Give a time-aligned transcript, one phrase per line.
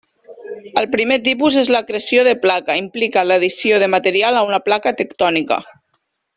[0.81, 5.63] El primer tipus és l'acreció de placa, implica l'addició de material a una placa tectònica.